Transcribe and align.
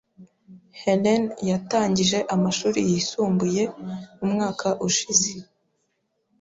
Helen 0.81 1.23
yarangije 1.49 2.19
amashuri 2.35 2.79
yisumbuye 2.89 3.63
umwaka 4.25 4.67
ushize. 4.87 5.31